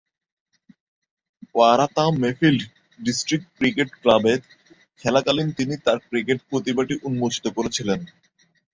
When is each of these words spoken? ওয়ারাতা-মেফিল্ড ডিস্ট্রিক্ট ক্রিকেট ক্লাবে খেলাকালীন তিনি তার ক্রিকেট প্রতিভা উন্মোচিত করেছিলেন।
ওয়ারাতা-মেফিল্ড 1.55 2.61
ডিস্ট্রিক্ট 2.99 3.47
ক্রিকেট 3.57 3.89
ক্লাবে 4.01 4.33
খেলাকালীন 5.01 5.49
তিনি 5.51 5.73
তার 5.85 5.97
ক্রিকেট 6.09 6.39
প্রতিভা 6.49 6.83
উন্মোচিত 7.03 7.45
করেছিলেন। 7.47 7.99